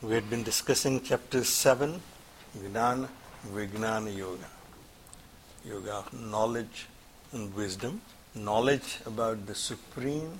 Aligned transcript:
We 0.00 0.14
had 0.14 0.30
been 0.30 0.44
discussing 0.44 1.02
chapter 1.02 1.42
7, 1.42 2.00
Gnana 2.56 3.08
Vijnana 3.48 4.16
Yoga. 4.16 4.46
Yoga 5.64 5.92
of 5.94 6.12
knowledge 6.12 6.86
and 7.32 7.52
wisdom. 7.52 8.00
Knowledge 8.32 9.00
about 9.06 9.44
the 9.48 9.56
Supreme 9.56 10.38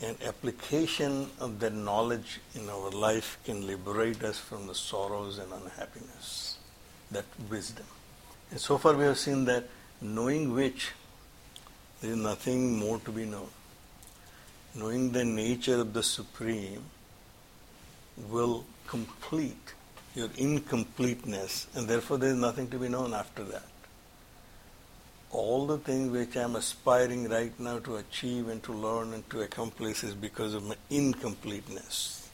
and 0.00 0.16
application 0.22 1.28
of 1.40 1.58
that 1.58 1.74
knowledge 1.74 2.38
in 2.54 2.68
our 2.68 2.88
life 2.90 3.36
can 3.44 3.66
liberate 3.66 4.22
us 4.22 4.38
from 4.38 4.68
the 4.68 4.76
sorrows 4.76 5.38
and 5.38 5.52
unhappiness. 5.52 6.58
That 7.10 7.24
wisdom. 7.50 7.86
And 8.52 8.60
so 8.60 8.78
far 8.78 8.94
we 8.94 9.06
have 9.06 9.18
seen 9.18 9.44
that 9.46 9.64
knowing 10.00 10.52
which 10.52 10.92
there 12.00 12.12
is 12.12 12.16
nothing 12.16 12.78
more 12.78 13.00
to 13.00 13.10
be 13.10 13.24
known. 13.24 13.48
Knowing 14.72 15.10
the 15.10 15.24
nature 15.24 15.80
of 15.80 15.92
the 15.94 16.02
Supreme 16.04 16.84
will 18.30 18.64
complete 18.86 19.74
your 20.14 20.28
incompleteness, 20.36 21.66
and 21.74 21.88
therefore 21.88 22.18
there 22.18 22.30
is 22.30 22.36
nothing 22.36 22.68
to 22.70 22.78
be 22.78 22.88
known 22.88 23.14
after 23.14 23.42
that. 23.44 23.66
All 25.30 25.66
the 25.66 25.78
things 25.78 26.12
which 26.12 26.36
I 26.36 26.42
am 26.42 26.54
aspiring 26.54 27.28
right 27.28 27.58
now 27.58 27.80
to 27.80 27.96
achieve 27.96 28.48
and 28.48 28.62
to 28.62 28.72
learn 28.72 29.12
and 29.12 29.28
to 29.30 29.42
accomplish 29.42 30.04
is 30.04 30.14
because 30.14 30.54
of 30.54 30.64
my 30.64 30.76
incompleteness. 30.90 32.28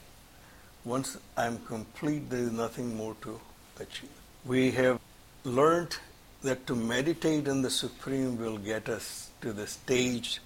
Once 0.85 1.17
I 1.35 1.45
am 1.45 1.57
complete, 1.59 2.29
there 2.29 2.41
is 2.41 2.51
nothing 2.51 2.95
more 2.95 3.15
to 3.21 3.39
achieve. 3.79 4.09
We 4.45 4.71
have 4.71 4.99
learned 5.43 5.97
that 6.43 6.67
to 6.67 6.75
meditate 6.75 7.47
on 7.47 7.61
the 7.61 7.69
Supreme 7.69 8.37
will 8.37 8.57
get 8.57 8.89
us 8.89 9.31
to 9.41 9.53
the 9.53 9.67
stage 9.67 10.39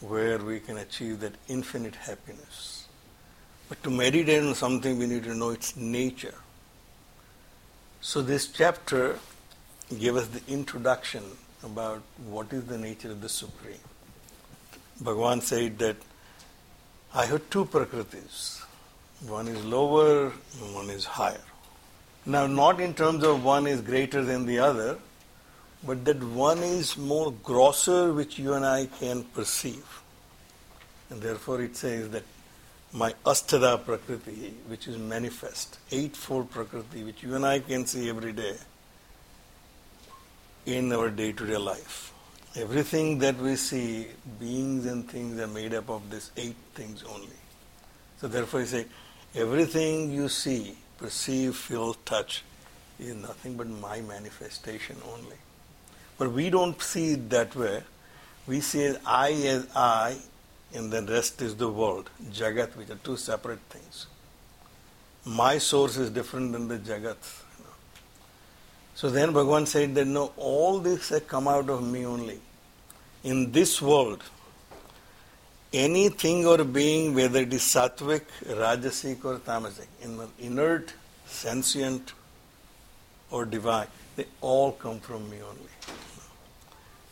where 0.00 0.38
we 0.38 0.60
can 0.60 0.78
achieve 0.78 1.20
that 1.20 1.34
infinite 1.48 1.94
happiness. 1.94 2.81
But 3.72 3.82
to 3.84 3.90
meditate 3.90 4.42
on 4.42 4.54
something, 4.54 4.98
we 4.98 5.06
need 5.06 5.24
to 5.24 5.34
know 5.34 5.48
its 5.48 5.76
nature. 5.78 6.34
So 8.02 8.20
this 8.20 8.48
chapter 8.48 9.18
gave 9.98 10.14
us 10.14 10.26
the 10.26 10.42
introduction 10.46 11.22
about 11.64 12.02
what 12.28 12.52
is 12.52 12.64
the 12.64 12.76
nature 12.76 13.12
of 13.12 13.22
the 13.22 13.30
Supreme. 13.30 13.86
Bhagavan 15.02 15.40
said 15.40 15.78
that 15.78 15.96
I 17.14 17.24
have 17.24 17.48
two 17.48 17.64
prakritis. 17.64 18.60
One 19.26 19.48
is 19.48 19.64
lower 19.64 20.28
one 20.74 20.90
is 20.90 21.06
higher. 21.06 21.48
Now, 22.26 22.46
not 22.46 22.78
in 22.78 22.92
terms 22.92 23.24
of 23.24 23.42
one 23.42 23.66
is 23.66 23.80
greater 23.80 24.22
than 24.22 24.44
the 24.44 24.58
other, 24.58 24.98
but 25.82 26.04
that 26.04 26.22
one 26.22 26.58
is 26.58 26.98
more 26.98 27.32
grosser 27.42 28.12
which 28.12 28.38
you 28.38 28.52
and 28.52 28.66
I 28.66 28.84
can 29.00 29.24
perceive. 29.24 30.02
And 31.08 31.22
therefore 31.22 31.62
it 31.62 31.74
says 31.74 32.10
that 32.10 32.24
my 32.92 33.14
astada 33.24 33.82
prakriti, 33.82 34.54
which 34.66 34.86
is 34.86 34.98
manifest, 34.98 35.78
eightfold 35.90 36.50
prakriti, 36.50 37.04
which 37.04 37.22
you 37.22 37.34
and 37.34 37.46
I 37.46 37.60
can 37.60 37.86
see 37.86 38.08
every 38.08 38.32
day 38.32 38.56
in 40.66 40.92
our 40.92 41.10
day 41.10 41.32
to 41.32 41.46
day 41.46 41.56
life. 41.56 42.12
Everything 42.54 43.18
that 43.20 43.38
we 43.38 43.56
see, 43.56 44.08
beings 44.38 44.84
and 44.84 45.08
things 45.08 45.40
are 45.40 45.46
made 45.46 45.72
up 45.72 45.88
of 45.88 46.10
these 46.10 46.30
eight 46.36 46.56
things 46.74 47.02
only. 47.04 47.40
So 48.20 48.28
therefore 48.28 48.60
you 48.60 48.66
say, 48.66 48.86
everything 49.34 50.12
you 50.12 50.28
see, 50.28 50.76
perceive, 50.98 51.56
feel, 51.56 51.94
touch 51.94 52.44
is 53.00 53.14
nothing 53.14 53.56
but 53.56 53.68
my 53.68 54.02
manifestation 54.02 54.96
only. 55.10 55.36
But 56.18 56.32
we 56.32 56.50
don't 56.50 56.80
see 56.80 57.12
it 57.14 57.30
that 57.30 57.56
way. 57.56 57.82
We 58.46 58.60
see 58.60 58.94
I 59.06 59.32
as 59.32 59.66
I 59.74 60.18
and 60.74 60.92
then 60.92 61.06
rest 61.06 61.42
is 61.42 61.56
the 61.56 61.68
world, 61.68 62.10
Jagat, 62.30 62.76
which 62.76 62.90
are 62.90 62.96
two 62.96 63.16
separate 63.16 63.60
things. 63.68 64.06
My 65.24 65.58
source 65.58 65.96
is 65.96 66.10
different 66.10 66.52
than 66.52 66.68
the 66.68 66.78
Jagat. 66.78 67.16
So 68.94 69.10
then 69.10 69.32
Bhagavan 69.32 69.66
said 69.66 69.94
that 69.94 70.06
no, 70.06 70.32
all 70.36 70.78
this 70.78 71.08
has 71.10 71.22
come 71.22 71.48
out 71.48 71.70
of 71.70 71.82
me 71.82 72.04
only. 72.04 72.40
In 73.24 73.52
this 73.52 73.80
world, 73.80 74.22
anything 75.72 76.46
or 76.46 76.64
being, 76.64 77.14
whether 77.14 77.40
it 77.40 77.52
is 77.52 77.62
sattvic, 77.62 78.22
rajasic, 78.46 79.24
or 79.24 79.38
tamasic, 79.38 79.86
inert, 80.38 80.92
sentient, 81.26 82.12
or 83.30 83.44
divine, 83.44 83.86
they 84.16 84.26
all 84.40 84.72
come 84.72 85.00
from 85.00 85.28
me 85.30 85.36
only. 85.36 85.70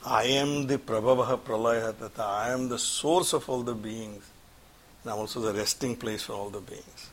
I 0.05 0.25
am 0.25 0.66
the 0.66 0.78
Prabhavaha 0.78 1.41
Pralaya. 1.41 1.94
I 2.19 2.53
am 2.53 2.69
the 2.69 2.78
source 2.78 3.34
of 3.34 3.49
all 3.50 3.62
the 3.62 3.75
beings. 3.75 4.25
And 5.03 5.12
I'm 5.12 5.19
also 5.19 5.41
the 5.41 5.53
resting 5.53 5.97
place 5.97 6.22
for 6.22 6.33
all 6.33 6.49
the 6.50 6.61
beings. 6.61 7.11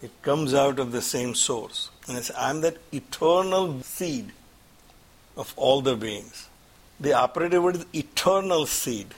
It 0.00 0.10
comes 0.22 0.54
out 0.54 0.78
of 0.78 0.92
the 0.92 1.02
same 1.02 1.34
source. 1.34 1.90
And 2.06 2.16
it's, 2.16 2.30
I'm 2.36 2.60
that 2.60 2.76
eternal 2.92 3.82
seed 3.82 4.32
of 5.36 5.52
all 5.56 5.80
the 5.80 5.96
beings. 5.96 6.48
The 7.00 7.14
operative 7.14 7.62
word 7.62 7.76
is 7.76 7.86
eternal 7.92 8.66
seed. 8.66 9.14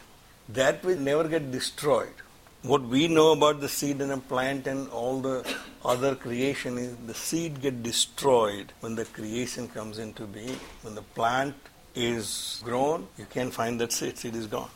That 0.48 0.82
will 0.82 0.98
never 0.98 1.28
get 1.28 1.50
destroyed. 1.50 2.14
What 2.62 2.82
we 2.82 3.08
know 3.08 3.32
about 3.32 3.60
the 3.60 3.68
seed 3.68 4.00
in 4.00 4.10
a 4.10 4.18
plant 4.18 4.66
and 4.66 4.88
all 4.88 5.20
the 5.20 5.54
other 5.84 6.14
creation 6.14 6.76
is 6.76 6.96
the 7.06 7.14
seed 7.14 7.60
get 7.60 7.82
destroyed 7.82 8.72
when 8.80 8.96
the 8.96 9.04
creation 9.04 9.68
comes 9.68 9.98
into 9.98 10.24
being. 10.24 10.58
When 10.82 10.94
the 10.94 11.02
plant 11.02 11.54
is 11.94 12.60
grown, 12.64 13.06
you 13.18 13.26
can 13.28 13.50
find 13.50 13.80
that 13.80 13.92
seed, 13.92 14.18
seed 14.18 14.34
is 14.34 14.46
gone. 14.46 14.70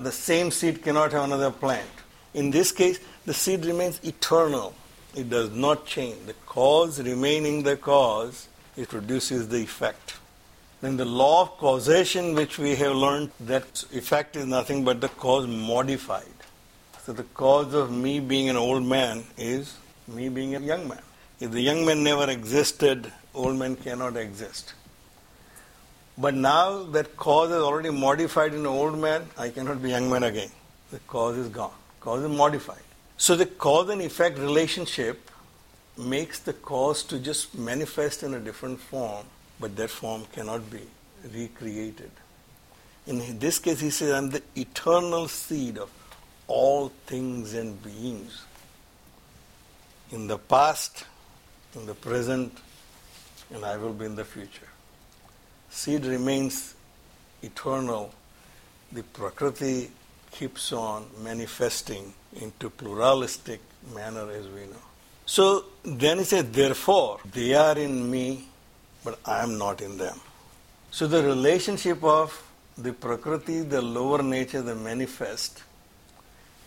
The 0.00 0.12
same 0.12 0.50
seed 0.50 0.82
cannot 0.82 1.12
have 1.12 1.24
another 1.24 1.50
plant. 1.50 1.88
In 2.34 2.50
this 2.50 2.72
case, 2.72 2.98
the 3.26 3.34
seed 3.34 3.64
remains 3.64 4.00
eternal. 4.02 4.74
It 5.14 5.30
does 5.30 5.50
not 5.50 5.86
change. 5.86 6.26
The 6.26 6.34
cause 6.46 7.00
remaining 7.00 7.62
the 7.62 7.76
cause, 7.76 8.48
it 8.76 8.88
produces 8.88 9.48
the 9.48 9.58
effect. 9.58 10.16
Then 10.80 10.96
the 10.96 11.04
law 11.04 11.42
of 11.42 11.56
causation, 11.58 12.34
which 12.34 12.58
we 12.58 12.74
have 12.74 12.94
learned, 12.94 13.30
that 13.40 13.84
effect 13.92 14.36
is 14.36 14.46
nothing 14.46 14.84
but 14.84 15.00
the 15.00 15.08
cause 15.08 15.46
modified. 15.46 16.26
So 17.04 17.12
the 17.12 17.22
cause 17.22 17.72
of 17.74 17.90
me 17.90 18.18
being 18.18 18.48
an 18.48 18.56
old 18.56 18.82
man 18.84 19.24
is 19.38 19.76
me 20.08 20.28
being 20.28 20.56
a 20.56 20.60
young 20.60 20.88
man. 20.88 21.00
If 21.38 21.52
the 21.52 21.60
young 21.60 21.86
man 21.86 22.02
never 22.02 22.28
existed, 22.30 23.12
old 23.34 23.56
man 23.56 23.76
cannot 23.76 24.16
exist. 24.16 24.74
But 26.16 26.34
now 26.34 26.84
that 26.84 27.16
cause 27.16 27.50
is 27.50 27.56
already 27.56 27.90
modified 27.90 28.54
in 28.54 28.66
old 28.66 28.98
man, 28.98 29.26
I 29.36 29.50
cannot 29.50 29.82
be 29.82 29.90
young 29.90 30.08
man 30.08 30.22
again. 30.22 30.50
The 30.92 31.00
cause 31.00 31.36
is 31.36 31.48
gone. 31.48 31.74
Cause 32.00 32.22
is 32.22 32.30
modified. 32.30 32.82
So 33.16 33.34
the 33.34 33.46
cause 33.46 33.88
and 33.88 34.00
effect 34.00 34.38
relationship 34.38 35.30
makes 35.96 36.38
the 36.38 36.52
cause 36.52 37.02
to 37.04 37.18
just 37.18 37.56
manifest 37.56 38.22
in 38.22 38.34
a 38.34 38.40
different 38.40 38.80
form, 38.80 39.26
but 39.58 39.76
that 39.76 39.90
form 39.90 40.24
cannot 40.32 40.70
be 40.70 40.82
recreated. 41.32 42.10
In 43.06 43.38
this 43.38 43.58
case, 43.58 43.80
he 43.80 43.90
says, 43.90 44.12
I'm 44.12 44.30
the 44.30 44.42
eternal 44.56 45.28
seed 45.28 45.78
of 45.78 45.90
all 46.46 46.90
things 47.06 47.54
and 47.54 47.82
beings. 47.82 48.44
In 50.10 50.26
the 50.26 50.38
past, 50.38 51.04
in 51.74 51.86
the 51.86 51.94
present, 51.94 52.56
and 53.52 53.64
I 53.64 53.76
will 53.76 53.92
be 53.92 54.06
in 54.06 54.14
the 54.14 54.24
future 54.24 54.68
seed 55.74 56.06
remains 56.06 56.74
eternal, 57.42 58.14
the 58.92 59.02
Prakriti 59.02 59.90
keeps 60.30 60.72
on 60.72 61.06
manifesting 61.22 62.14
into 62.40 62.70
pluralistic 62.70 63.60
manner 63.92 64.30
as 64.30 64.46
we 64.46 64.60
know. 64.62 64.84
So 65.26 65.64
then 65.84 66.18
he 66.18 66.24
says, 66.24 66.50
therefore, 66.50 67.18
they 67.32 67.54
are 67.54 67.76
in 67.76 68.10
me, 68.10 68.46
but 69.04 69.18
I 69.24 69.42
am 69.42 69.58
not 69.58 69.80
in 69.80 69.98
them. 69.98 70.18
So 70.90 71.08
the 71.08 71.22
relationship 71.22 72.02
of 72.04 72.40
the 72.78 72.92
Prakriti, 72.92 73.62
the 73.62 73.82
lower 73.82 74.22
nature, 74.22 74.62
the 74.62 74.76
manifest, 74.76 75.62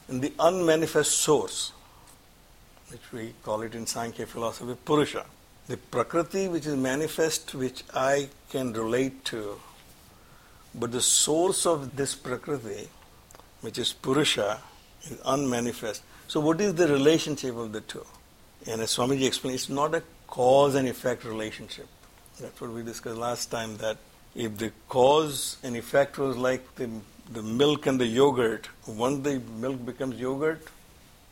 and 0.09 0.21
the 0.21 0.33
unmanifest 0.39 1.11
source, 1.11 1.71
which 2.89 3.11
we 3.13 3.33
call 3.43 3.61
it 3.61 3.73
in 3.73 3.85
Sankhya 3.85 4.25
philosophy 4.25 4.75
Purusha. 4.83 5.25
The 5.67 5.77
Prakriti 5.77 6.47
which 6.47 6.65
is 6.65 6.75
manifest, 6.75 7.53
which 7.53 7.83
I 7.93 8.29
can 8.49 8.71
relate 8.71 9.25
to, 9.25 9.59
but 10.73 10.91
the 10.91 11.01
source 11.01 11.65
of 11.65 11.95
this 11.97 12.15
Prakriti, 12.15 12.87
which 13.61 13.77
is 13.77 13.91
Purusha, 13.91 14.61
is 15.03 15.19
unmanifest. 15.25 16.03
So, 16.27 16.39
what 16.39 16.61
is 16.61 16.75
the 16.75 16.87
relationship 16.87 17.55
of 17.55 17.73
the 17.73 17.81
two? 17.81 18.05
And 18.65 18.81
as 18.81 18.95
Swamiji 18.95 19.27
explained, 19.27 19.55
it's 19.55 19.69
not 19.69 19.93
a 19.93 20.03
cause 20.27 20.75
and 20.75 20.87
effect 20.87 21.25
relationship. 21.25 21.87
That's 22.39 22.61
what 22.61 22.71
we 22.71 22.83
discussed 22.83 23.17
last 23.17 23.51
time 23.51 23.77
that 23.77 23.97
if 24.35 24.57
the 24.57 24.71
cause 24.87 25.57
and 25.63 25.75
effect 25.75 26.17
was 26.17 26.37
like 26.37 26.75
the, 26.75 26.89
the 27.31 27.41
milk 27.41 27.87
and 27.87 27.99
the 27.99 28.05
yogurt, 28.05 28.69
once 28.85 29.23
the 29.23 29.39
milk 29.57 29.85
becomes 29.85 30.19
yogurt, 30.19 30.61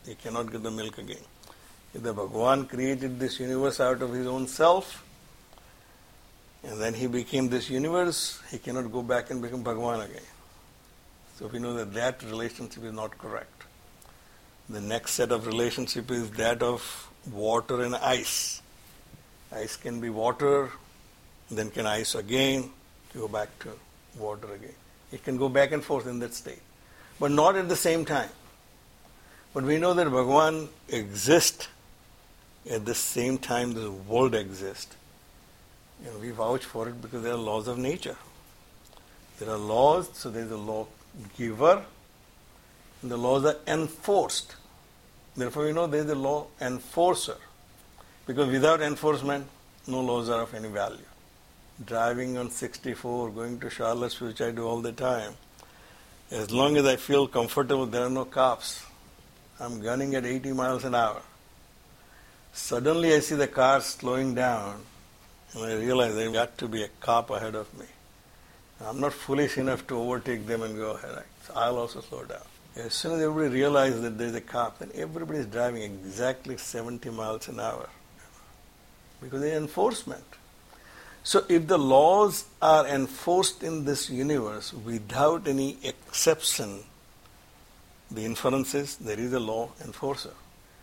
you 0.06 0.16
cannot 0.16 0.52
get 0.52 0.64
the 0.64 0.72
milk 0.72 0.98
again. 0.98 1.24
If 1.95 2.03
the 2.03 2.13
Bhagavan 2.13 2.68
created 2.68 3.21
this 3.21 3.39
universe 3.39 3.80
out 3.80 4.01
of 4.01 4.12
his 4.12 4.27
own 4.27 4.47
self, 4.47 5.06
and 6.62 6.81
then 6.81 6.94
he 6.94 7.07
became 7.07 7.47
this 7.47 7.69
universe, 7.69 8.42
he 8.51 8.57
cannot 8.57 8.92
go 8.92 9.01
back 9.01 9.30
and 9.31 9.42
become 9.42 9.63
Bhagavan 9.63 10.03
again. 10.03 10.27
So 11.39 11.47
we 11.47 11.59
know 11.59 11.74
that 11.75 11.94
that 11.94 12.21
relationship 12.24 12.83
is 12.83 12.92
not 12.92 13.18
correct. 13.18 13.63
The 14.68 14.81
next 14.81 15.13
set 15.13 15.31
of 15.31 15.47
relationship 15.47 16.12
is 16.12 16.31
that 16.31 16.62
of 16.62 17.09
water 17.31 17.81
and 17.81 17.95
ice. 17.95 18.62
Ice 19.53 19.77
can 19.77 20.01
be 20.01 20.09
water, 20.09 20.71
then 21.50 21.69
can 21.69 21.86
ice 21.86 22.13
again, 22.13 22.71
go 23.13 23.30
back 23.30 23.47
to 23.59 23.69
water 24.19 24.53
again. 24.53 24.75
It 25.13 25.24
can 25.24 25.38
go 25.38 25.47
back 25.47 25.71
and 25.71 25.81
forth 25.81 26.07
in 26.07 26.19
that 26.19 26.33
state, 26.33 26.62
but 27.21 27.31
not 27.31 27.56
at 27.56 27.69
the 27.69 27.77
same 27.77 28.03
time. 28.03 28.31
But 29.53 29.63
we 29.63 29.77
know 29.77 29.94
that 29.94 30.07
Bhagavan 30.07 30.68
exists 30.89 31.69
at 32.70 32.86
the 32.86 32.96
same 32.96 33.38
time 33.38 33.74
the 33.74 33.92
world 33.92 34.36
exists. 34.36 34.96
And 36.06 36.22
we 36.22 36.32
vouch 36.32 36.66
for 36.66 36.90
it 36.90 37.02
because 37.02 37.24
there 37.24 37.34
are 37.34 37.38
laws 37.38 37.68
of 37.68 37.78
nature. 37.78 38.18
There 39.40 39.50
are 39.50 39.58
laws, 39.58 40.10
so 40.14 40.30
there 40.30 40.44
is 40.44 40.52
a 40.52 40.58
law 40.58 40.88
giver, 41.38 41.84
and 43.02 43.12
the 43.12 43.18
laws 43.18 43.46
are 43.46 43.58
enforced. 43.68 44.56
Therefore, 45.36 45.66
we 45.66 45.74
know 45.74 45.88
there 45.88 46.02
is 46.02 46.10
a 46.10 46.16
law 46.16 46.48
enforcer. 46.62 47.38
Because 48.26 48.50
without 48.50 48.82
enforcement, 48.82 49.48
no 49.88 50.02
laws 50.02 50.30
are 50.30 50.42
of 50.42 50.54
any 50.54 50.70
value. 50.70 50.98
Driving 51.86 52.38
on 52.38 52.50
64, 52.50 53.32
going 53.32 53.60
to 53.60 53.70
Charlottesville, 53.70 54.30
which 54.30 54.42
I 54.42 54.52
do 54.52 54.66
all 54.66 54.82
the 54.82 54.94
time, 54.94 55.34
as 56.32 56.52
long 56.52 56.78
as 56.78 56.86
I 56.86 56.96
feel 56.96 57.28
comfortable, 57.28 57.86
there 57.86 58.06
are 58.06 58.10
no 58.10 58.26
cops. 58.26 58.84
I'm 59.60 59.82
gunning 59.82 60.16
at 60.16 60.26
80 60.26 60.54
miles 60.54 60.84
an 60.86 60.96
hour. 60.96 61.22
Suddenly 62.56 63.13
I 63.13 63.19
see 63.19 63.36
the 63.36 63.48
car 63.48 63.81
slowing 63.81 64.34
down, 64.34 64.81
and 65.54 65.66
I 65.66 65.74
realize 65.74 66.16
there's 66.16 66.31
got 66.31 66.57
to 66.60 66.69
be 66.69 66.84
a 66.84 66.88
cop 67.02 67.30
ahead 67.30 67.54
of 67.54 67.72
me. 67.78 67.86
I'm 68.80 69.02
not 69.02 69.12
foolish 69.12 69.57
enough 69.57 69.86
to 69.88 69.98
overtake 69.98 70.48
them 70.48 70.63
and 70.63 70.78
go 70.78 70.92
ahead. 70.92 71.24
I'll 71.54 71.78
also 71.78 72.00
slow 72.00 72.24
down. 72.24 72.42
As 72.78 72.94
soon 72.94 73.16
as 73.16 73.22
everybody 73.22 73.54
realizes 73.56 74.02
that 74.04 74.18
there's 74.18 74.36
a 74.36 74.42
cop, 74.42 74.80
then 74.80 74.90
everybody 74.96 75.40
is 75.40 75.48
driving 75.48 75.81
exactly 75.81 76.56
70 76.56 77.10
miles 77.10 77.50
an 77.50 77.60
hour 77.60 77.90
because 79.22 79.42
there's 79.42 79.57
enforcement. 79.57 80.24
So 81.24 81.44
if 81.50 81.68
the 81.68 81.78
laws 81.78 82.46
are 82.62 82.88
enforced 82.88 83.63
in 83.63 83.84
this 83.84 84.10
universe 84.10 84.72
without 84.72 85.46
any 85.46 85.78
exception, 85.84 86.80
the 88.10 88.24
inference 88.24 88.74
is 88.74 88.96
there 88.96 89.19
is 89.19 89.34
a 89.34 89.42
law 89.42 89.72
enforcer. 89.84 90.34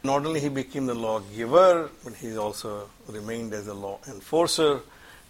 Not 0.04 0.26
only 0.26 0.40
he 0.40 0.48
became 0.48 0.86
the 0.86 0.94
law 0.94 1.20
giver, 1.20 1.88
but 2.02 2.14
he 2.14 2.36
also 2.36 2.88
remained 3.08 3.52
as 3.52 3.68
a 3.68 3.74
law 3.74 3.98
enforcer. 4.08 4.80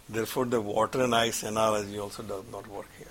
Therefore, 0.09 0.45
the 0.45 0.59
water 0.59 1.03
and 1.03 1.13
ice 1.13 1.43
analogy 1.43 1.99
also 1.99 2.23
does 2.23 2.43
not 2.51 2.67
work 2.67 2.87
here. 2.97 3.07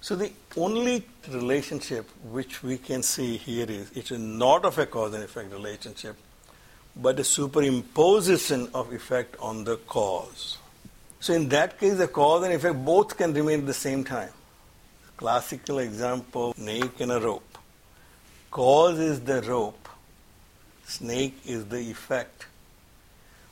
So 0.00 0.14
the 0.14 0.30
only 0.56 1.04
relationship 1.28 2.08
which 2.30 2.62
we 2.62 2.78
can 2.78 3.02
see 3.02 3.36
here 3.36 3.66
is 3.68 3.90
it 3.96 4.12
is 4.12 4.18
not 4.18 4.64
of 4.64 4.78
a 4.78 4.86
cause 4.86 5.12
and 5.12 5.24
effect 5.24 5.52
relationship, 5.52 6.16
but 6.94 7.18
a 7.18 7.22
superimposition 7.22 8.70
of 8.74 8.92
effect 8.92 9.36
on 9.40 9.64
the 9.64 9.76
cause. 9.76 10.58
So 11.20 11.34
in 11.34 11.48
that 11.48 11.80
case, 11.80 11.96
the 11.96 12.06
cause 12.06 12.44
and 12.44 12.52
effect 12.52 12.84
both 12.84 13.16
can 13.16 13.34
remain 13.34 13.60
at 13.60 13.66
the 13.66 13.74
same 13.74 14.04
time. 14.04 14.30
Classical 15.16 15.80
example, 15.80 16.54
snake 16.54 17.00
and 17.00 17.10
a 17.10 17.20
rope. 17.20 17.58
Cause 18.52 19.00
is 19.00 19.20
the 19.20 19.42
rope, 19.42 19.87
snake 20.88 21.38
is 21.46 21.66
the 21.66 21.78
effect. 21.78 22.46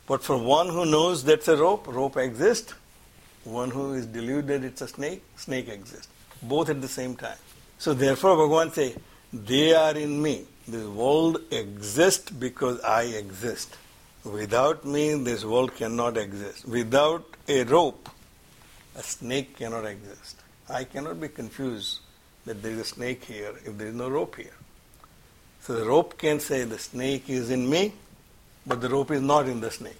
But 0.07 0.23
for 0.23 0.37
one 0.37 0.69
who 0.69 0.87
knows 0.87 1.25
that's 1.25 1.49
a 1.49 1.57
rope, 1.57 1.87
rope 1.87 2.17
exists. 2.17 2.75
One 3.45 3.71
who 3.71 3.95
is 3.95 4.07
deluded 4.07 4.65
it's 4.65 4.83
a 4.83 4.89
snake, 4.89 5.23
snake 5.37 5.69
exists 5.69 6.09
both 6.43 6.69
at 6.69 6.81
the 6.81 6.89
same 6.89 7.17
time. 7.17 7.39
So 7.79 7.95
therefore 7.95 8.37
Bhagavan 8.37 8.75
say, 8.75 8.95
they 9.33 9.75
are 9.75 9.97
in 9.97 10.21
me. 10.21 10.45
This 10.67 10.87
world 10.87 11.41
exists 11.51 12.31
because 12.31 12.81
I 12.81 13.03
exist. 13.03 13.77
Without 14.25 14.85
me, 14.85 15.15
this 15.15 15.45
world 15.45 15.75
cannot 15.77 16.17
exist. 16.17 16.67
Without 16.67 17.25
a 17.49 17.63
rope, 17.65 18.09
a 18.97 19.03
snake 19.03 19.57
cannot 19.57 19.85
exist. 19.85 20.37
I 20.69 20.85
cannot 20.85 21.21
be 21.21 21.29
confused 21.29 22.01
that 22.45 22.63
there 22.63 22.73
is 22.73 22.79
a 22.79 22.85
snake 22.85 23.25
here 23.25 23.55
if 23.65 23.79
there 23.79 23.89
is 23.89 23.95
no 23.95 24.09
rope 24.09 24.37
here. 24.37 24.56
So 25.67 25.75
the 25.75 25.85
rope 25.85 26.17
can 26.17 26.39
say 26.39 26.63
the 26.63 26.79
snake 26.79 27.29
is 27.29 27.51
in 27.51 27.69
me, 27.69 27.93
but 28.65 28.81
the 28.81 28.89
rope 28.89 29.11
is 29.11 29.21
not 29.21 29.49
in 29.49 29.61
the 29.61 29.73
snake. 29.73 29.99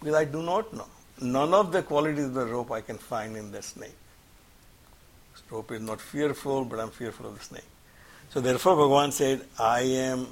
Because 0.00 0.14
I 0.14 0.24
do 0.24 0.42
not 0.42 0.72
know. 0.72 0.86
None 1.20 1.52
of 1.52 1.72
the 1.72 1.82
qualities 1.82 2.24
of 2.24 2.32
the 2.32 2.46
rope 2.46 2.72
I 2.72 2.80
can 2.80 2.96
find 2.96 3.36
in 3.36 3.52
the 3.52 3.60
snake. 3.60 3.94
The 5.34 5.56
rope 5.56 5.72
is 5.72 5.82
not 5.82 6.00
fearful, 6.00 6.64
but 6.64 6.80
I'm 6.80 6.88
fearful 6.88 7.26
of 7.26 7.38
the 7.38 7.44
snake. 7.44 7.66
So 8.30 8.40
therefore 8.40 8.76
Bhagavan 8.76 9.12
said, 9.12 9.44
I 9.58 9.80
am 9.80 10.26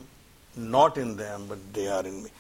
not 0.57 0.97
in 0.97 1.19
them, 1.19 1.45
but 1.47 1.75
they 1.75 1.89
are 1.89 2.07
in 2.07 2.23
me. 2.23 2.31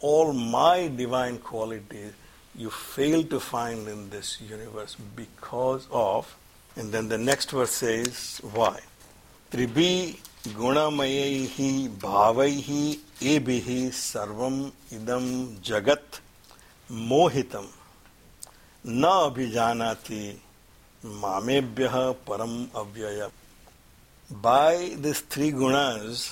All 0.00 0.34
my 0.34 0.88
divine 0.88 1.38
qualities 1.38 2.12
you 2.54 2.68
fail 2.68 3.24
to 3.24 3.40
find 3.40 3.88
in 3.88 4.10
this 4.10 4.42
universe 4.42 4.94
because 4.94 5.88
of, 5.90 6.36
and 6.76 6.92
then 6.92 7.08
the 7.08 7.16
next 7.16 7.50
verse 7.50 7.70
says, 7.70 8.42
why? 8.42 8.78
Tribi 9.50 10.18
गुणमय 10.54 11.96
भाव 12.02 12.42
एभिः 12.42 13.68
सर्वम् 13.92 14.58
इदं 14.94 15.24
जगत् 15.64 16.20
मोहितम्। 17.08 17.66
न 18.84 19.04
अभिजानाति 19.04 20.20
मामेभ्यः 21.04 21.96
परम 22.28 22.54
अव्यय। 22.76 23.28
By 24.30 24.88
this 25.04 25.22
three 25.30 25.50
गुणास् 25.52 26.22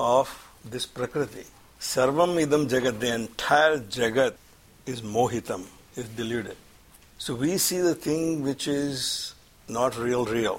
of 0.00 0.32
this 0.70 0.84
प्रकृति 0.96 1.44
सर्व 1.92 2.38
इदम 2.40 2.66
जगत 2.68 3.00
द 3.00 3.04
एंटायर 3.04 3.76
जगत 3.94 4.38
is 4.86 5.04
मोहितम 5.04 5.64
is 5.98 6.16
deluded 6.16 6.56
so 7.20 7.34
we 7.36 7.58
see 7.58 7.82
the 7.82 7.96
thing 8.06 8.44
which 8.44 8.68
is 8.68 9.06
not 9.68 9.98
real 9.98 10.26
real 10.32 10.58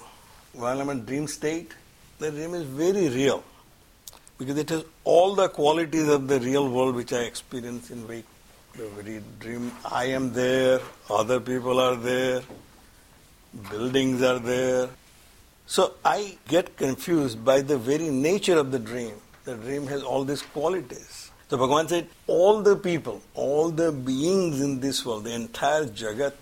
one 0.61 0.81
am 0.81 0.91
a 0.91 0.95
dream 1.05 1.25
state 1.37 1.73
the 2.21 2.29
dream 2.29 2.53
is 2.53 2.63
very 2.63 3.09
real 3.09 3.43
because 4.37 4.55
it 4.55 4.69
has 4.69 4.83
all 5.03 5.33
the 5.33 5.49
qualities 5.49 6.07
of 6.07 6.27
the 6.27 6.39
real 6.39 6.69
world 6.69 6.95
which 6.95 7.11
I 7.11 7.21
experience 7.21 7.89
in 7.89 8.07
wake. 8.07 8.25
The 8.77 8.87
very 8.89 9.23
dream, 9.39 9.71
I 9.83 10.05
am 10.17 10.31
there, 10.31 10.79
other 11.09 11.39
people 11.39 11.79
are 11.79 11.95
there, 11.95 12.41
buildings 13.71 14.21
are 14.21 14.37
there. 14.37 14.89
So 15.65 15.95
I 16.05 16.37
get 16.47 16.77
confused 16.77 17.43
by 17.43 17.61
the 17.61 17.77
very 17.77 18.09
nature 18.09 18.57
of 18.59 18.71
the 18.71 18.79
dream. 18.79 19.15
The 19.45 19.55
dream 19.55 19.87
has 19.87 20.03
all 20.03 20.23
these 20.23 20.43
qualities. 20.43 21.31
So 21.49 21.57
Bhagavan 21.57 21.89
said, 21.89 22.07
all 22.27 22.61
the 22.61 22.75
people, 22.75 23.21
all 23.33 23.71
the 23.71 23.91
beings 23.91 24.61
in 24.61 24.79
this 24.79 25.03
world, 25.05 25.23
the 25.23 25.33
entire 25.33 25.85
Jagat 25.85 26.33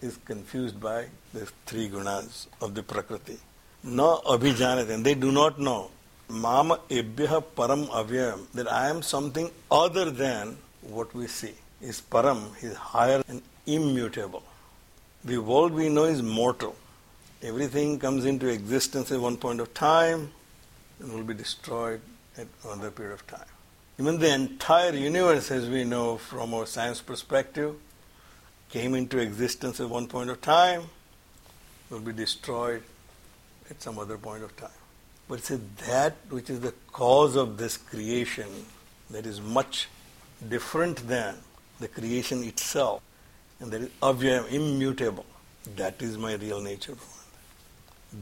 is 0.00 0.16
confused 0.24 0.80
by 0.80 1.06
the 1.34 1.46
three 1.66 1.90
gunas 1.90 2.46
of 2.62 2.74
the 2.74 2.82
Prakriti. 2.82 3.38
Na 3.86 4.20
abhijanat, 4.22 4.90
and 4.90 5.06
they 5.06 5.14
do 5.14 5.30
not 5.30 5.60
know. 5.60 5.92
Mama 6.28 6.80
ebhya 6.90 7.40
param 7.56 7.86
avyam, 7.86 8.46
that 8.52 8.70
I 8.70 8.90
am 8.90 9.00
something 9.00 9.48
other 9.70 10.10
than 10.10 10.58
what 10.82 11.14
we 11.14 11.28
see. 11.28 11.54
Is 11.80 12.00
param, 12.00 12.60
is 12.64 12.74
higher 12.74 13.22
and 13.28 13.42
immutable. 13.64 14.42
The 15.24 15.38
world 15.38 15.72
we 15.72 15.88
know 15.88 16.04
is 16.04 16.20
mortal. 16.20 16.74
Everything 17.42 18.00
comes 18.00 18.24
into 18.24 18.48
existence 18.48 19.12
at 19.12 19.20
one 19.20 19.36
point 19.36 19.60
of 19.60 19.72
time 19.72 20.32
and 20.98 21.12
will 21.12 21.22
be 21.22 21.34
destroyed 21.34 22.00
at 22.36 22.48
another 22.64 22.90
period 22.90 23.12
of 23.12 23.24
time. 23.28 23.46
Even 24.00 24.18
the 24.18 24.34
entire 24.34 24.94
universe, 24.94 25.52
as 25.52 25.68
we 25.68 25.84
know 25.84 26.16
from 26.16 26.52
our 26.54 26.66
science 26.66 27.00
perspective, 27.00 27.76
came 28.68 28.94
into 28.94 29.18
existence 29.18 29.78
at 29.78 29.88
one 29.88 30.08
point 30.08 30.28
of 30.28 30.40
time, 30.40 30.82
will 31.88 32.00
be 32.00 32.12
destroyed 32.12 32.82
at 33.70 33.82
some 33.82 33.98
other 33.98 34.18
point 34.18 34.42
of 34.42 34.56
time. 34.56 34.70
But 35.28 35.38
it's 35.38 35.48
that 35.86 36.16
which 36.30 36.50
is 36.50 36.60
the 36.60 36.72
cause 36.92 37.36
of 37.36 37.58
this 37.58 37.76
creation 37.76 38.48
that 39.10 39.26
is 39.26 39.40
much 39.40 39.88
different 40.48 41.06
than 41.08 41.36
the 41.80 41.88
creation 41.88 42.42
itself, 42.44 43.02
and 43.60 43.70
that 43.72 43.82
is 43.82 43.88
avyayam, 44.02 44.50
immutable. 44.52 45.26
That 45.76 46.00
is 46.00 46.16
my 46.16 46.34
real 46.34 46.60
nature. 46.60 46.96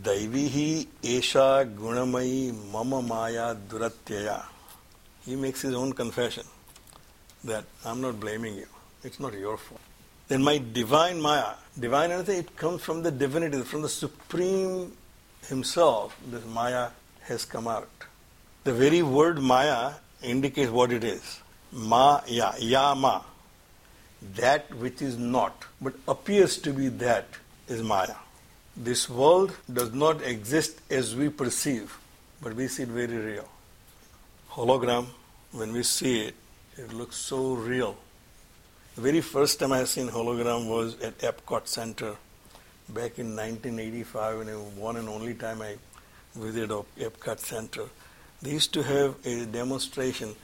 Daivihi 0.02 0.86
esha 1.02 1.70
gunamayi 1.72 2.54
mama 2.72 3.02
maya 3.02 3.54
duratyaya. 3.54 4.44
He 5.26 5.36
makes 5.36 5.62
his 5.62 5.74
own 5.74 5.92
confession 5.92 6.44
that 7.44 7.64
I'm 7.84 8.00
not 8.00 8.18
blaming 8.18 8.56
you. 8.56 8.66
It's 9.02 9.20
not 9.20 9.34
your 9.34 9.58
fault. 9.58 9.80
Then 10.28 10.42
my 10.42 10.58
divine 10.72 11.20
maya, 11.20 11.52
divine 11.78 12.10
anything, 12.10 12.38
it 12.38 12.56
comes 12.56 12.82
from 12.82 13.02
the 13.02 13.10
divinity, 13.10 13.60
from 13.60 13.82
the 13.82 13.88
supreme 13.88 14.92
himself. 15.48 16.16
This 16.30 16.44
maya 16.44 16.88
has 17.22 17.44
come 17.44 17.68
out. 17.68 17.88
The 18.64 18.72
very 18.72 19.02
word 19.02 19.38
maya 19.40 19.92
indicates 20.22 20.70
what 20.70 20.92
it 20.92 21.04
is. 21.04 21.40
Ma 21.72 22.20
ya, 22.26 22.52
ya 22.58 22.94
ma. 22.94 23.22
That 24.36 24.74
which 24.74 25.02
is 25.02 25.18
not, 25.18 25.64
but 25.80 25.94
appears 26.08 26.58
to 26.58 26.72
be 26.72 26.88
that 26.88 27.26
is 27.68 27.82
maya. 27.82 28.14
This 28.76 29.08
world 29.08 29.54
does 29.72 29.92
not 29.92 30.22
exist 30.22 30.80
as 30.90 31.14
we 31.14 31.28
perceive, 31.28 31.98
but 32.42 32.54
we 32.54 32.68
see 32.68 32.84
it 32.84 32.88
very 32.88 33.16
real. 33.16 33.48
Hologram, 34.50 35.06
when 35.52 35.72
we 35.72 35.82
see 35.82 36.22
it, 36.26 36.34
it 36.76 36.92
looks 36.92 37.16
so 37.16 37.54
real. 37.54 37.96
The 38.96 39.00
very 39.00 39.20
first 39.20 39.60
time 39.60 39.72
I 39.72 39.84
seen 39.84 40.08
hologram 40.08 40.68
was 40.68 41.00
at 41.00 41.18
Epcot 41.18 41.66
Center 41.66 42.16
back 42.88 43.18
in 43.18 43.34
1985, 43.36 44.40
and 44.40 44.76
one 44.76 44.96
and 44.96 45.08
only 45.08 45.34
time 45.34 45.62
I 45.62 45.76
visited 46.34 46.70
Epcot 46.98 47.38
Center. 47.38 47.84
They 48.42 48.50
used 48.50 48.74
to 48.74 48.82
have 48.82 49.14
a 49.24 49.46
demonstration 49.46 50.34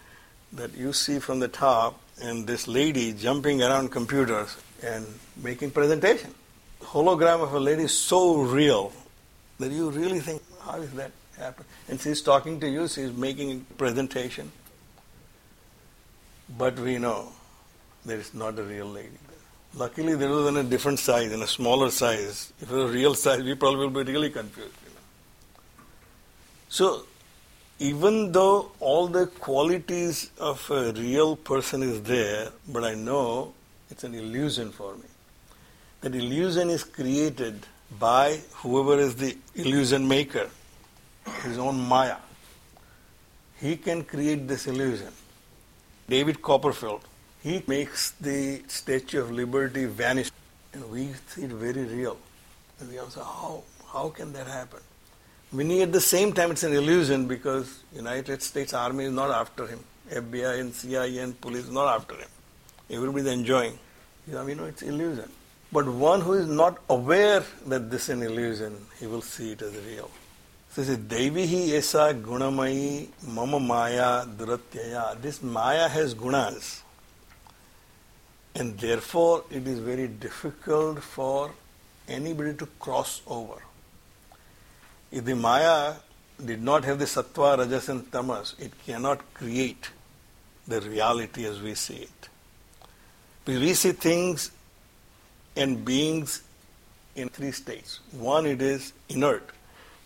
that 0.52 0.76
you 0.76 0.92
see 0.92 1.18
from 1.18 1.38
the 1.38 1.49
top, 1.49 2.00
and 2.23 2.47
this 2.47 2.66
lady 2.66 3.12
jumping 3.12 3.62
around 3.62 3.90
computers 3.90 4.56
and 4.82 5.06
making 5.42 5.70
presentation. 5.70 6.35
Hologram 6.82 7.42
of 7.42 7.52
a 7.52 7.61
lady 7.61 7.87
so 7.87 8.40
real 8.40 8.92
that 9.59 9.70
you 9.70 9.90
really 9.90 10.20
think, 10.20 10.42
how 10.62 10.80
is 10.80 10.90
that 10.92 11.12
happen? 11.38 11.64
And 11.88 12.00
she's 12.00 12.23
talking 12.23 12.59
to 12.61 12.68
you, 12.68 12.88
she's 12.88 13.12
making 13.12 13.66
a 13.70 13.75
presentation. 13.75 14.50
But 16.56 16.78
we 16.78 16.99
know 16.99 17.28
there 18.04 18.18
is 18.18 18.35
not 18.35 18.59
a 18.59 18.62
real 18.62 18.87
lady. 18.87 19.18
Luckily, 19.75 20.17
there 20.17 20.29
was 20.29 20.49
in 20.49 20.57
a 20.57 20.65
different 20.65 20.99
size, 20.99 21.33
in 21.33 21.43
a 21.43 21.47
smaller 21.47 21.91
size. 21.91 22.53
If 22.61 22.71
it 22.71 22.75
was 22.75 22.91
a 22.91 22.93
real 22.93 23.15
size, 23.15 23.43
we 23.43 23.55
probably 23.55 23.87
will 23.87 24.05
be 24.05 24.12
really 24.12 24.31
confused. 24.31 24.75
You 24.85 24.91
know. 24.91 25.85
So, 26.69 27.07
even 27.79 28.33
though 28.33 28.73
all 28.81 29.07
the 29.07 29.27
qualities 29.27 30.31
of 30.39 30.71
a 30.71 30.93
real 30.93 31.37
person 31.37 31.83
is 31.83 32.03
there, 32.03 32.49
but 32.69 32.85
I 32.85 32.95
know 32.95 33.55
it's 33.91 34.05
an 34.05 34.15
illusion 34.15 34.71
for 34.71 34.95
me. 34.97 35.09
That 36.00 36.15
illusion 36.15 36.69
is 36.69 36.85
created 36.85 37.67
by 37.99 38.41
whoever 38.57 39.00
is 39.00 39.17
the 39.17 39.37
illusion 39.55 40.07
maker, 40.07 40.50
his 41.43 41.59
own 41.59 41.79
Maya. 41.79 42.17
He 43.61 43.77
can 43.77 44.05
create 44.05 44.49
this 44.49 44.67
illusion. 44.67 45.12
David 46.09 46.43
Copperfield, 46.43 47.03
he 47.42 47.62
makes 47.66 48.12
the 48.12 48.62
Statue 48.68 49.20
of 49.20 49.30
Liberty 49.30 49.87
vanish. 49.87 50.30
And 50.73 50.90
we 50.90 51.09
see 51.28 51.42
it 51.44 51.50
very 51.50 51.82
real. 51.82 52.16
And 52.78 52.90
we 52.90 52.99
also, 52.99 53.23
how, 53.23 53.62
how 53.92 54.09
can 54.11 54.32
that 54.35 54.47
happen? 54.47 54.80
Meaning 55.52 55.82
at 55.82 55.92
the 55.92 56.00
same 56.00 56.32
time 56.32 56.52
it's 56.52 56.62
an 56.62 56.73
illusion 56.73 57.26
because 57.26 57.82
United 57.94 58.42
States 58.42 58.73
Army 58.73 59.04
is 59.04 59.12
not 59.12 59.30
after 59.30 59.66
him. 59.66 59.80
FBI 60.11 60.61
and 60.61 60.75
CIA 60.75 61.18
and 61.18 61.40
police 61.40 61.64
is 61.64 61.70
not 61.70 61.94
after 61.94 62.14
him. 62.14 62.28
Everybody 62.88 63.26
is 63.26 63.32
enjoying. 63.32 63.78
You 64.28 64.35
know, 64.35 64.64
it's 64.64 64.82
illusion. 64.82 65.28
But 65.73 65.87
one 65.87 66.20
who 66.20 66.35
is 66.35 66.47
not 66.47 66.78
aware 66.88 67.44
that 67.66 67.90
this 67.90 68.02
is 68.02 68.11
an 68.11 68.23
illusion, 68.23 68.76
he 68.99 69.06
will 69.06 69.23
see 69.23 69.52
it 69.52 69.62
as 69.62 69.75
real. 69.87 70.11
So 70.70 70.82
he 70.82 70.88
says, 70.88 70.99
Devihi 70.99 71.70
esa 71.73 72.14
gunamayi 72.14 73.09
mama 73.26 73.59
maya 73.59 74.25
duratyaya. 74.25 75.20
This 75.20 75.42
maya 75.42 75.88
has 75.88 76.14
gunas. 76.14 76.82
And 78.54 78.78
therefore 78.78 79.45
it 79.50 79.66
is 79.66 79.78
very 79.78 80.09
difficult 80.09 81.02
for 81.02 81.52
anybody 82.09 82.54
to 82.54 82.66
cross 82.78 83.23
over. 83.26 83.62
If 85.12 85.25
the 85.25 85.35
Maya 85.35 85.95
did 86.45 86.62
not 86.62 86.85
have 86.85 86.99
the 86.99 87.04
sattva, 87.04 87.59
rajas, 87.59 87.88
and 87.88 88.11
tamas, 88.11 88.54
it 88.59 88.73
cannot 88.85 89.35
create 89.35 89.90
the 90.66 90.80
reality 90.80 91.47
as 91.47 91.61
we 91.61 91.75
see 91.75 92.09
it. 92.09 92.28
We 93.47 93.75
see 93.75 93.92
things 93.92 94.50
and 95.57 95.85
beings 95.85 96.42
in 97.16 97.28
three 97.28 97.52
states. 97.52 98.00
One, 98.12 98.47
it 98.47 98.62
is 98.62 98.92
inert. 99.09 99.50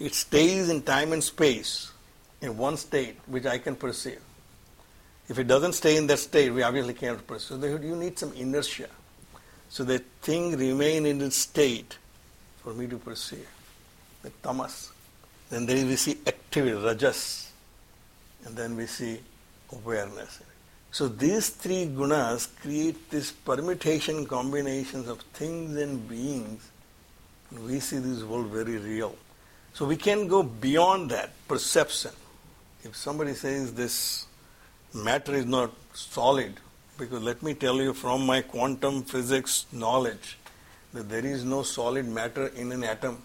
It 0.01 0.15
stays 0.15 0.69
in 0.69 0.83
time 0.83 1.13
and 1.13 1.23
space 1.23 1.93
in 2.41 2.57
one 2.57 2.77
state 2.77 3.19
which 3.27 3.47
I 3.47 3.59
can 3.59 3.77
perceive. 3.77 4.21
If 5.29 5.39
it 5.39 5.47
doesn't 5.47 5.73
stay 5.73 5.97
in 5.97 6.07
that 6.09 6.19
state, 6.19 6.53
we 6.53 6.63
obviously 6.63 6.95
can't 6.95 7.27
perceive. 7.27 7.61
So 7.61 7.77
you 7.77 7.97
need 7.97 8.19
some 8.19 8.33
inertia. 8.35 8.89
So 9.69 9.85
the 9.85 9.99
thing 10.21 10.57
remain 10.57 11.07
in 11.07 11.21
its 11.23 11.37
state 11.37 11.99
for 12.63 12.75
me 12.75 12.87
to 12.89 12.99
perceive. 12.99 13.49
The 14.23 14.31
tamas. 14.43 14.91
Then 15.51 15.67
there 15.67 15.85
we 15.85 15.97
see 15.97 16.19
activity, 16.27 16.73
rajas, 16.73 17.51
and 18.45 18.57
then 18.57 18.77
we 18.77 18.87
see 18.87 19.21
awareness. 19.73 20.41
So 20.91 21.09
these 21.09 21.49
three 21.49 21.87
gunas 21.87 22.49
create 22.61 23.11
this 23.11 23.33
permutation 23.33 24.27
combinations 24.27 25.09
of 25.09 25.21
things 25.33 25.77
and 25.77 26.09
beings. 26.09 26.71
And 27.51 27.65
we 27.67 27.81
see 27.81 27.99
this 27.99 28.23
world 28.23 28.47
very 28.47 28.79
real. 28.79 29.17
So 29.73 29.87
we 29.87 29.97
can 29.97 30.29
go 30.29 30.43
beyond 30.43 31.11
that 31.11 31.31
perception. 31.49 32.13
If 32.85 32.95
somebody 32.95 33.35
says 33.35 33.75
this 33.75 34.27
matter 34.95 35.35
is 35.35 35.47
not 35.47 35.73
solid, 35.93 36.55
because 36.99 37.23
let 37.23 37.43
me 37.43 37.55
tell 37.55 37.77
you 37.77 37.93
from 37.93 38.25
my 38.25 38.41
quantum 38.41 39.03
physics 39.03 39.67
knowledge 39.73 40.39
that 40.93 41.09
there 41.09 41.27
is 41.27 41.45
no 41.45 41.63
solid 41.63 42.07
matter 42.07 42.47
in 42.49 42.71
an 42.73 42.85
atom. 42.85 43.21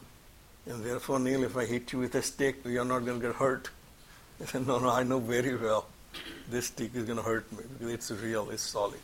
And 0.66 0.84
therefore, 0.84 1.20
Neil, 1.20 1.44
if 1.44 1.56
I 1.56 1.66
hit 1.66 1.94
you 1.94 2.00
with 2.00 2.16
a 2.16 2.22
stick, 2.22 2.58
you 2.66 2.82
are 2.82 2.86
not 2.86 3.06
going 3.06 3.20
to 3.22 3.28
get 3.28 3.36
hurt. 3.36 3.70
I 4.42 4.46
said, 4.52 4.68
no, 4.68 4.80
no, 4.80 4.90
I 4.90 5.04
know 5.04 5.20
very 5.20 5.56
well 5.56 5.88
this 6.50 6.68
stick 6.68 6.92
is 6.96 7.04
going 7.04 7.18
to 7.18 7.24
hurt 7.24 7.52
me 7.52 7.64
because 7.78 7.94
it's 7.94 8.12
real, 8.12 8.50
it's 8.50 8.64
solid. 8.64 9.00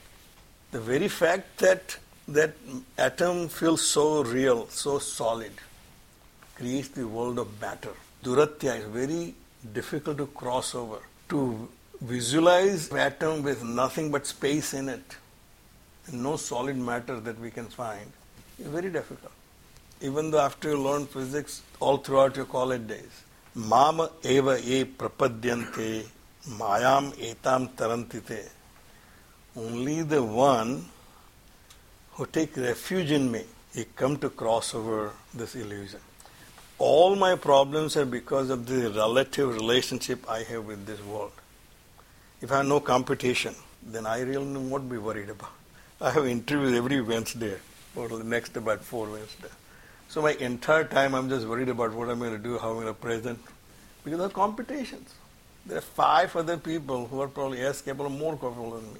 The 0.71 0.79
very 0.79 1.07
fact 1.07 1.59
that 1.59 1.97
that 2.27 2.55
atom 2.97 3.49
feels 3.49 3.81
so 3.81 4.23
real, 4.23 4.67
so 4.69 4.99
solid, 4.99 5.51
creates 6.55 6.89
the 6.89 7.07
world 7.07 7.37
of 7.37 7.61
matter. 7.61 7.93
Duratya 8.23 8.79
is 8.79 8.85
very 8.85 9.35
difficult 9.73 10.17
to 10.17 10.27
cross 10.27 10.73
over. 10.73 10.99
To 11.29 11.69
visualize 12.01 12.91
atom 12.91 13.43
with 13.43 13.63
nothing 13.63 14.11
but 14.11 14.25
space 14.25 14.73
in 14.73 14.89
it, 14.89 15.17
no 16.11 16.35
solid 16.35 16.77
matter 16.77 17.19
that 17.19 17.39
we 17.39 17.51
can 17.51 17.65
find, 17.65 18.11
is 18.59 18.67
very 18.67 18.89
difficult 18.89 19.31
even 20.01 20.29
though 20.31 20.39
after 20.39 20.71
you 20.71 20.81
learn 20.81 21.05
physics 21.05 21.61
all 21.79 21.97
throughout 21.97 22.35
your 22.35 22.45
college 22.45 22.87
days. 22.87 23.23
Mama 23.55 24.09
eva 24.23 24.59
e 24.59 24.83
prapadyante 24.83 26.05
mayam 26.49 27.13
etam 27.13 27.69
tarantite. 27.69 28.49
Only 29.55 30.01
the 30.01 30.21
one 30.21 30.85
who 32.11 32.25
take 32.25 32.57
refuge 32.57 33.11
in 33.11 33.31
me, 33.31 33.43
he 33.73 33.85
come 33.95 34.17
to 34.17 34.29
cross 34.29 34.73
over 34.75 35.13
this 35.33 35.55
illusion. 35.55 36.01
All 36.77 37.15
my 37.15 37.35
problems 37.35 37.95
are 37.95 38.05
because 38.05 38.49
of 38.49 38.65
the 38.65 38.89
relative 38.89 39.53
relationship 39.53 40.29
I 40.29 40.43
have 40.43 40.65
with 40.65 40.85
this 40.85 41.01
world. 41.01 41.31
If 42.41 42.51
I 42.51 42.57
have 42.57 42.67
no 42.67 42.79
competition, 42.79 43.55
then 43.83 44.05
I 44.05 44.21
really 44.21 44.57
won't 44.57 44.89
be 44.89 44.97
worried 44.97 45.29
about. 45.29 45.51
I 46.01 46.11
have 46.11 46.27
interviews 46.27 46.73
every 46.77 47.01
Wednesday, 47.01 47.55
or 47.95 48.09
the 48.09 48.23
next 48.23 48.57
about 48.57 48.81
four 48.81 49.09
Wednesdays. 49.09 49.51
So 50.09 50.21
my 50.21 50.33
entire 50.33 50.83
time 50.83 51.15
I'm 51.15 51.29
just 51.29 51.47
worried 51.47 51.69
about 51.69 51.93
what 51.93 52.09
I'm 52.09 52.19
going 52.19 52.31
to 52.31 52.37
do, 52.37 52.57
how 52.57 52.69
I'm 52.69 52.75
going 52.75 52.87
to 52.87 52.93
present, 52.93 53.39
because 54.03 54.19
of 54.19 54.33
competitions. 54.33 55.13
There 55.65 55.77
are 55.77 55.81
five 55.81 56.35
other 56.35 56.57
people 56.57 57.07
who 57.07 57.21
are 57.21 57.27
probably 57.27 57.61
as 57.61 57.81
capable 57.81 58.05
or 58.05 58.09
more 58.09 58.33
capable 58.33 58.71
than 58.71 58.93
me. 58.93 58.99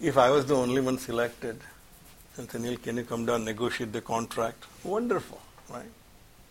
If 0.00 0.18
I 0.18 0.30
was 0.30 0.46
the 0.46 0.56
only 0.56 0.80
one 0.80 0.98
selected, 0.98 1.60
say, 2.34 2.58
Neil, 2.58 2.76
can 2.76 2.96
you 2.96 3.04
come 3.04 3.24
down, 3.24 3.44
negotiate 3.44 3.92
the 3.92 4.00
contract? 4.00 4.64
Wonderful, 4.82 5.40
right? 5.70 5.84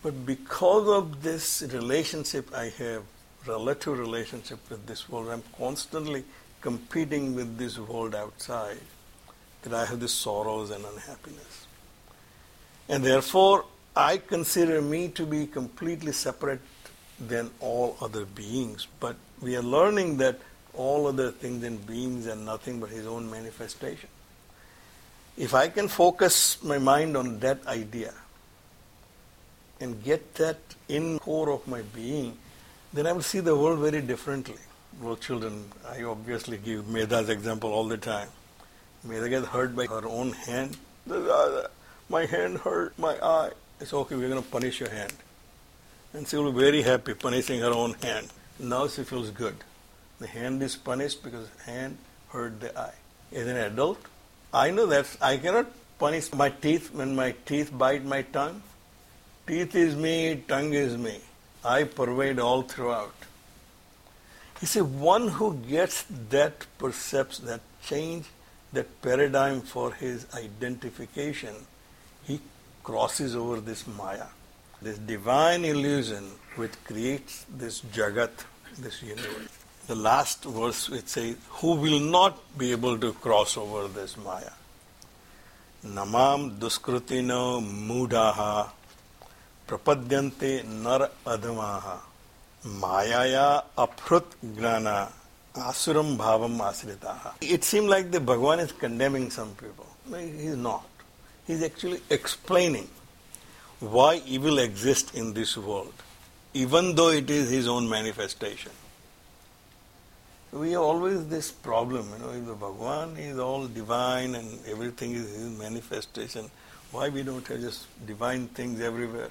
But 0.02 0.24
because 0.24 0.88
of 0.88 1.22
this 1.22 1.62
relationship 1.70 2.54
I 2.54 2.70
have, 2.78 3.02
relative 3.46 3.98
relationship 3.98 4.58
with 4.70 4.86
this 4.86 5.08
world, 5.08 5.28
I'm 5.28 5.42
constantly 5.56 6.24
competing 6.60 7.34
with 7.34 7.58
this 7.58 7.78
world 7.78 8.14
outside, 8.14 8.78
that 9.62 9.74
I 9.74 9.84
have 9.84 10.00
these 10.00 10.12
sorrows 10.12 10.70
and 10.70 10.84
unhappiness. 10.84 11.66
And 12.88 13.04
therefore, 13.04 13.64
I 13.94 14.16
consider 14.18 14.80
me 14.80 15.08
to 15.08 15.26
be 15.26 15.46
completely 15.46 16.12
separate 16.12 16.60
than 17.20 17.50
all 17.60 17.96
other 18.00 18.24
beings. 18.24 18.86
But 19.00 19.16
we 19.40 19.56
are 19.56 19.62
learning 19.62 20.16
that 20.18 20.40
all 20.74 21.06
other 21.06 21.30
things 21.30 21.64
and 21.64 21.84
beings 21.86 22.26
are 22.26 22.36
nothing 22.36 22.80
but 22.80 22.90
his 22.90 23.06
own 23.06 23.30
manifestation. 23.30 24.08
If 25.36 25.54
I 25.54 25.68
can 25.68 25.88
focus 25.88 26.62
my 26.62 26.78
mind 26.78 27.16
on 27.16 27.38
that 27.40 27.66
idea 27.66 28.12
and 29.80 30.02
get 30.02 30.34
that 30.34 30.58
in 30.88 31.18
core 31.18 31.50
of 31.50 31.66
my 31.66 31.82
being, 31.82 32.36
then 32.92 33.06
I 33.06 33.12
will 33.12 33.22
see 33.22 33.40
the 33.40 33.56
world 33.56 33.78
very 33.78 34.02
differently. 34.02 34.60
Well, 35.00 35.16
children, 35.16 35.70
I 35.88 36.02
obviously 36.02 36.58
give 36.58 36.84
Medha's 36.84 37.28
example 37.28 37.72
all 37.72 37.88
the 37.88 37.96
time. 37.96 38.28
Medha 39.06 39.28
gets 39.28 39.46
hurt 39.46 39.74
by 39.74 39.86
her 39.86 40.06
own 40.06 40.32
hand. 40.32 40.76
Uh, 41.10 41.62
my 42.08 42.26
hand 42.26 42.58
hurt, 42.58 42.96
my 42.98 43.14
eye. 43.22 43.50
It's 43.80 43.92
okay, 43.92 44.14
we're 44.14 44.28
going 44.28 44.42
to 44.42 44.48
punish 44.48 44.78
your 44.78 44.90
hand. 44.90 45.12
And 46.12 46.28
she 46.28 46.36
will 46.36 46.52
be 46.52 46.60
very 46.60 46.82
happy 46.82 47.14
punishing 47.14 47.60
her 47.60 47.72
own 47.72 47.94
hand. 47.94 48.28
Now 48.60 48.86
she 48.86 49.02
feels 49.02 49.30
good. 49.30 49.56
The 50.20 50.26
hand 50.26 50.62
is 50.62 50.76
punished 50.76 51.24
because 51.24 51.48
hand 51.64 51.96
hurt 52.28 52.60
the 52.60 52.78
eye. 52.78 52.94
As 53.32 53.46
an 53.46 53.56
adult, 53.56 53.98
I 54.52 54.70
know 54.70 54.86
that 54.86 55.06
I 55.20 55.38
cannot 55.38 55.66
punish 55.98 56.32
my 56.32 56.50
teeth 56.50 56.92
when 56.92 57.16
my 57.16 57.34
teeth 57.46 57.76
bite 57.76 58.04
my 58.04 58.22
tongue. 58.22 58.62
Teeth 59.46 59.74
is 59.74 59.96
me, 59.96 60.44
tongue 60.46 60.74
is 60.74 60.96
me. 60.96 61.18
I 61.64 61.84
pervade 61.84 62.38
all 62.38 62.62
throughout. 62.62 63.14
You 64.60 64.66
see, 64.66 64.80
one 64.80 65.28
who 65.28 65.54
gets 65.54 66.04
that 66.30 66.66
perception, 66.78 67.46
that 67.46 67.60
change, 67.84 68.26
that 68.72 69.02
paradigm 69.02 69.60
for 69.60 69.92
his 69.92 70.26
identification, 70.34 71.54
he 72.24 72.40
crosses 72.82 73.36
over 73.36 73.60
this 73.60 73.86
Maya, 73.86 74.26
this 74.80 74.98
divine 74.98 75.64
illusion 75.64 76.30
which 76.56 76.72
creates 76.84 77.44
this 77.48 77.80
Jagat, 77.80 78.44
this 78.78 79.02
universe. 79.02 79.48
The 79.86 79.94
last 79.96 80.44
verse 80.44 80.88
it 80.88 81.08
says, 81.08 81.36
who 81.48 81.74
will 81.74 82.00
not 82.00 82.56
be 82.56 82.72
able 82.72 82.98
to 82.98 83.12
cross 83.14 83.56
over 83.56 83.88
this 83.88 84.16
Maya? 84.16 84.52
Namam 85.84 86.58
duskrutino 86.58 87.60
mudaha 87.60 88.70
adamaha 89.68 91.98
mayaya 92.64 93.64
aphrut 93.76 94.24
gnana 94.44 95.10
asuram 95.54 96.16
bhavam 96.16 96.58
asritaha. 96.58 97.34
It 97.40 97.64
seems 97.64 97.88
like 97.88 98.10
the 98.10 98.20
Bhagavan 98.20 98.60
is 98.60 98.72
condemning 98.72 99.30
some 99.30 99.54
people. 99.54 99.86
He 100.08 100.46
is 100.46 100.56
not. 100.56 100.86
He 101.46 101.54
is 101.54 101.62
actually 101.62 102.00
explaining 102.10 102.88
why 103.80 104.22
evil 104.26 104.58
exists 104.58 105.14
in 105.14 105.34
this 105.34 105.56
world, 105.56 105.92
even 106.54 106.94
though 106.94 107.10
it 107.10 107.28
is 107.28 107.50
his 107.50 107.66
own 107.66 107.88
manifestation. 107.88 108.72
We 110.52 110.72
have 110.72 110.82
always 110.82 111.26
this 111.28 111.50
problem, 111.50 112.08
you 112.12 112.24
know, 112.24 112.32
if 112.32 112.46
the 112.46 112.54
Bhagavan 112.54 113.18
is 113.18 113.38
all 113.38 113.66
divine 113.66 114.34
and 114.34 114.58
everything 114.66 115.12
is 115.12 115.34
his 115.34 115.58
manifestation, 115.58 116.50
why 116.90 117.08
we 117.08 117.22
don't 117.22 117.46
have 117.48 117.60
just 117.60 117.86
divine 118.06 118.48
things 118.48 118.80
everywhere? 118.80 119.30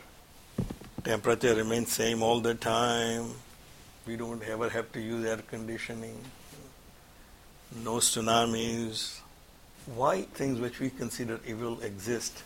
Temperature 1.03 1.55
remains 1.55 1.91
same 1.91 2.21
all 2.21 2.41
the 2.41 2.53
time. 2.53 3.31
We 4.05 4.17
don't 4.17 4.43
ever 4.43 4.69
have 4.69 4.91
to 4.91 5.01
use 5.01 5.25
air 5.25 5.37
conditioning. 5.37 6.15
No 7.83 7.93
tsunamis. 7.95 9.19
Why 9.95 10.21
things 10.21 10.59
which 10.59 10.79
we 10.79 10.91
consider 10.91 11.39
evil 11.47 11.81
exist? 11.81 12.43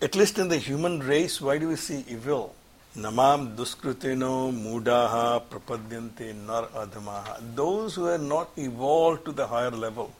At 0.00 0.14
least 0.14 0.38
in 0.38 0.48
the 0.48 0.56
human 0.56 1.00
race, 1.00 1.38
why 1.38 1.58
do 1.58 1.68
we 1.68 1.76
see 1.76 2.02
evil? 2.08 2.54
Namam 2.96 3.56
duskritino 3.56 4.50
mudaha 4.50 5.42
prapadyante 5.42 6.34
nar 6.34 6.68
adamaha. 6.68 7.38
Those 7.54 7.96
who 7.96 8.06
are 8.06 8.16
not 8.16 8.48
evolved 8.56 9.26
to 9.26 9.32
the 9.32 9.46
higher 9.46 9.70
level. 9.70 10.14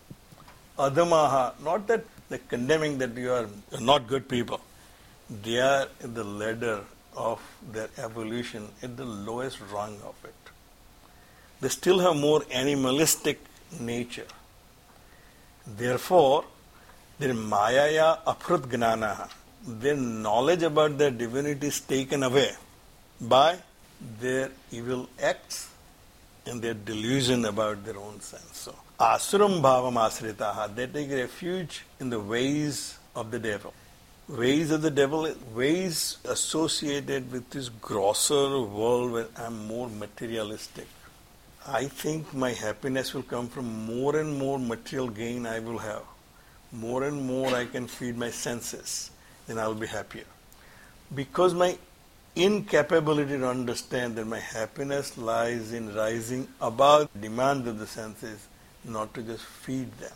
Adamaha, 0.78 1.58
not 1.64 1.86
that 1.86 2.04
they're 2.28 2.38
condemning 2.38 2.98
that 2.98 3.16
you 3.16 3.32
are 3.32 3.48
not 3.80 4.06
good 4.06 4.28
people. 4.28 4.60
They 5.42 5.58
are 5.58 5.88
in 6.02 6.12
the 6.12 6.24
ladder 6.24 6.84
of 7.16 7.40
their 7.72 7.88
evolution 7.98 8.68
at 8.82 8.96
the 8.96 9.04
lowest 9.04 9.58
rung 9.72 9.96
of 10.04 10.14
it. 10.24 10.34
They 11.60 11.68
still 11.68 11.98
have 11.98 12.16
more 12.16 12.42
animalistic 12.52 13.40
nature. 13.80 14.26
Therefore, 15.66 16.44
their 17.18 17.34
mayaya 17.34 18.18
aphrut 18.24 18.62
gnanaha, 18.68 19.28
their 19.66 19.96
knowledge 19.96 20.62
about 20.62 20.96
their 20.96 21.10
divinity 21.10 21.66
is 21.66 21.80
taken 21.80 22.22
away 22.22 22.52
by 23.20 23.58
their 24.20 24.50
evil 24.70 25.08
acts 25.20 25.68
and 26.46 26.62
their 26.62 26.74
delusion 26.74 27.44
about 27.44 27.84
their 27.84 27.98
own 27.98 28.20
sense. 28.20 28.56
So, 28.56 28.74
asuram 29.00 29.60
bhavam 29.60 29.94
asritaha, 29.94 30.74
they 30.74 30.86
take 30.86 31.10
refuge 31.10 31.84
in 32.00 32.08
the 32.08 32.20
ways 32.20 32.98
of 33.14 33.30
the 33.30 33.38
devil. 33.38 33.74
Ways 34.28 34.70
of 34.72 34.82
the 34.82 34.90
devil, 34.90 35.26
ways 35.54 36.18
associated 36.26 37.32
with 37.32 37.48
this 37.48 37.70
grosser 37.70 38.60
world 38.60 39.12
where 39.12 39.26
I'm 39.38 39.66
more 39.66 39.88
materialistic. 39.88 40.86
I 41.66 41.86
think 41.86 42.34
my 42.34 42.52
happiness 42.52 43.14
will 43.14 43.22
come 43.22 43.48
from 43.48 43.86
more 43.86 44.16
and 44.16 44.38
more 44.38 44.58
material 44.58 45.08
gain 45.08 45.46
I 45.46 45.60
will 45.60 45.78
have. 45.78 46.02
More 46.72 47.04
and 47.04 47.26
more 47.26 47.54
I 47.54 47.64
can 47.64 47.86
feed 47.86 48.18
my 48.18 48.28
senses, 48.28 49.10
then 49.46 49.58
I'll 49.58 49.74
be 49.74 49.86
happier. 49.86 50.26
Because 51.14 51.54
my 51.54 51.78
incapability 52.36 53.38
to 53.38 53.48
understand 53.48 54.16
that 54.16 54.26
my 54.26 54.40
happiness 54.40 55.16
lies 55.16 55.72
in 55.72 55.94
rising 55.94 56.48
above 56.60 57.08
demands 57.18 57.66
of 57.66 57.78
the 57.78 57.86
senses, 57.86 58.46
not 58.84 59.14
to 59.14 59.22
just 59.22 59.44
feed 59.44 59.90
them. 59.98 60.12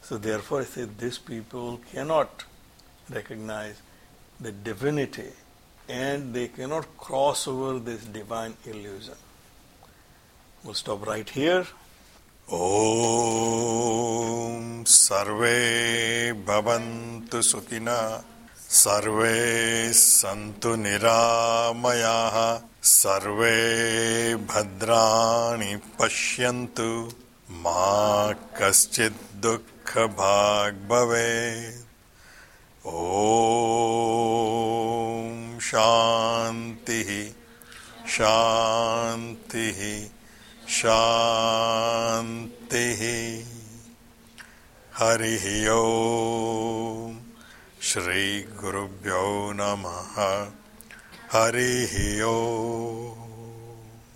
So 0.00 0.16
therefore 0.16 0.62
I 0.62 0.64
say 0.64 0.86
these 0.98 1.18
people 1.18 1.78
cannot 1.92 2.44
recognize 3.09 3.81
the 4.39 4.51
divinity 4.51 5.31
and 5.87 6.33
they 6.33 6.47
cannot 6.47 6.97
cross 6.97 7.47
over 7.47 7.79
this 7.79 8.03
divine 8.05 8.55
illusion. 8.65 9.15
We'll 10.63 10.73
stop 10.73 11.05
right 11.05 11.29
here. 11.29 11.65
ॐ 12.53 14.83
सर्वे 14.87 16.33
भवन्तु 16.47 17.41
सुखिनः 17.41 18.01
सर्वे 18.81 19.93
सन्तु 19.93 20.75
निरामयाः 20.81 22.37
सर्वे 22.89 23.55
भद्राणि 24.51 25.75
पश्यन्तु 25.99 26.91
मा 27.63 28.31
कश्चित् 28.59 29.23
दुःखभाग् 29.41 30.87
भवेत् 30.89 31.83
Om 32.90 35.58
शांति 35.60 37.34
शांति 38.08 40.10
शांति 40.68 42.86
हरि 44.98 45.66
ओ 45.70 45.82
श्री 47.82 48.42
गुरुभ्यो 48.60 49.52
नमः 49.54 50.14
हरि 51.32 52.20
ओम 52.22 53.29